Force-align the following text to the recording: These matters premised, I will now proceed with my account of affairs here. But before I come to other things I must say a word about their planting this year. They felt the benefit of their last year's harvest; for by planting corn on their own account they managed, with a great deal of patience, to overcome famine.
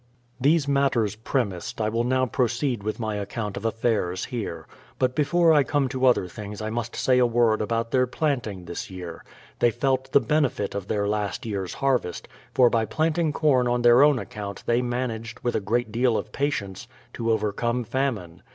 These 0.39 0.67
matters 0.67 1.15
premised, 1.15 1.79
I 1.79 1.87
will 1.89 2.03
now 2.03 2.25
proceed 2.25 2.81
with 2.81 2.99
my 2.99 3.17
account 3.17 3.55
of 3.55 3.65
affairs 3.65 4.25
here. 4.25 4.65
But 4.97 5.13
before 5.13 5.53
I 5.53 5.61
come 5.63 5.87
to 5.89 6.07
other 6.07 6.27
things 6.27 6.59
I 6.59 6.71
must 6.71 6.95
say 6.95 7.19
a 7.19 7.25
word 7.27 7.61
about 7.61 7.91
their 7.91 8.07
planting 8.07 8.65
this 8.65 8.89
year. 8.89 9.23
They 9.59 9.69
felt 9.69 10.11
the 10.11 10.19
benefit 10.19 10.73
of 10.73 10.87
their 10.87 11.07
last 11.07 11.45
year's 11.45 11.75
harvest; 11.75 12.27
for 12.51 12.67
by 12.67 12.85
planting 12.85 13.31
corn 13.31 13.67
on 13.67 13.83
their 13.83 14.01
own 14.01 14.17
account 14.17 14.63
they 14.65 14.81
managed, 14.81 15.39
with 15.41 15.55
a 15.55 15.59
great 15.59 15.91
deal 15.91 16.17
of 16.17 16.31
patience, 16.31 16.87
to 17.13 17.29
overcome 17.31 17.83
famine. 17.83 18.41